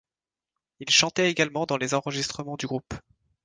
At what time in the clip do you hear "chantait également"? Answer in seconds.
0.89-1.67